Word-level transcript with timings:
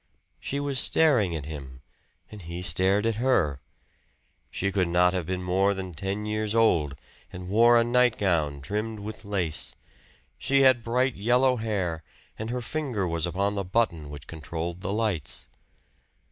She 0.39 0.59
was 0.59 0.79
staring 0.79 1.35
at 1.35 1.45
him; 1.45 1.83
and 2.31 2.41
he 2.41 2.63
stared 2.63 3.05
at 3.05 3.17
her. 3.21 3.61
She 4.49 4.71
could 4.71 4.87
not 4.87 5.13
have 5.13 5.27
been 5.27 5.43
more 5.43 5.75
than 5.75 5.93
ten 5.93 6.25
years 6.25 6.55
old, 6.55 6.95
and 7.31 7.49
wore 7.49 7.79
a 7.79 7.83
nightgown 7.83 8.61
trimmed 8.61 8.99
with 9.01 9.23
lace. 9.23 9.75
She 10.39 10.61
had 10.61 10.83
bright 10.83 11.13
yellow 11.13 11.57
hair, 11.57 12.03
and 12.39 12.49
her 12.49 12.63
finger 12.63 13.07
was 13.07 13.27
upon 13.27 13.53
the 13.53 13.63
button 13.63 14.09
which 14.09 14.25
controlled 14.25 14.81
the 14.81 14.91
lights. 14.91 15.45